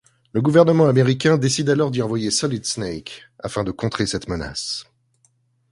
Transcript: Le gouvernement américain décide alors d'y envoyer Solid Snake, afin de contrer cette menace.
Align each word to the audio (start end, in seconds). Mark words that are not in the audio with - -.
Le 0.33 0.41
gouvernement 0.41 0.87
américain 0.87 1.37
décide 1.37 1.69
alors 1.69 1.91
d'y 1.91 2.01
envoyer 2.01 2.31
Solid 2.31 2.65
Snake, 2.65 3.21
afin 3.37 3.63
de 3.63 3.69
contrer 3.69 4.07
cette 4.07 4.29
menace. 4.29 4.85